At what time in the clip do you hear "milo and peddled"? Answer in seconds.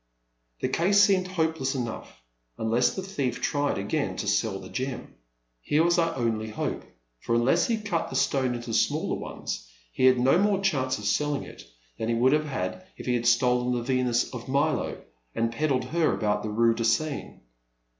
14.49-15.85